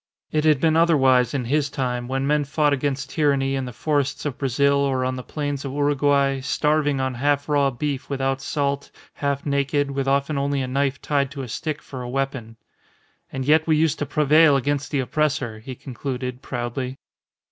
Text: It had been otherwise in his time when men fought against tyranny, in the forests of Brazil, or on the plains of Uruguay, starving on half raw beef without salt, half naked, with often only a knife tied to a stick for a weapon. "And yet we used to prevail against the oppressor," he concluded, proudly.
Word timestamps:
It 0.31 0.45
had 0.45 0.59
been 0.59 0.75
otherwise 0.75 1.35
in 1.35 1.45
his 1.45 1.69
time 1.69 2.07
when 2.07 2.25
men 2.25 2.43
fought 2.43 2.73
against 2.73 3.11
tyranny, 3.11 3.53
in 3.53 3.65
the 3.65 3.71
forests 3.71 4.25
of 4.25 4.39
Brazil, 4.39 4.77
or 4.77 5.05
on 5.05 5.15
the 5.15 5.21
plains 5.21 5.63
of 5.63 5.73
Uruguay, 5.73 6.39
starving 6.39 6.99
on 6.99 7.13
half 7.13 7.47
raw 7.47 7.69
beef 7.69 8.09
without 8.09 8.41
salt, 8.41 8.89
half 9.13 9.45
naked, 9.45 9.91
with 9.91 10.07
often 10.07 10.39
only 10.39 10.63
a 10.63 10.67
knife 10.67 10.99
tied 11.03 11.29
to 11.29 11.43
a 11.43 11.47
stick 11.47 11.83
for 11.83 12.01
a 12.01 12.09
weapon. 12.09 12.57
"And 13.31 13.45
yet 13.45 13.67
we 13.67 13.77
used 13.77 13.99
to 13.99 14.07
prevail 14.07 14.55
against 14.55 14.89
the 14.89 15.01
oppressor," 15.01 15.59
he 15.59 15.75
concluded, 15.75 16.41
proudly. 16.41 16.97